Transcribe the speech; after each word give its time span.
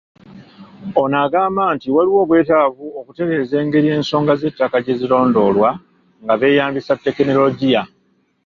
Ono 1.01 1.17
agamba 1.25 1.63
nti 1.75 1.87
waliwo 1.95 2.19
obwetaavu 2.25 2.85
okutereeza 2.99 3.55
engeri 3.63 3.87
ensonga 3.97 4.33
z'ettaka 4.39 4.77
gye 4.85 4.93
zirondoolwa 4.99 5.69
nga 6.23 6.35
beeyambisa 6.39 6.93
tekinologiya. 7.05 7.81